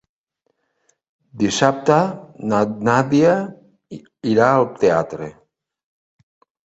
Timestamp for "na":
2.53-2.61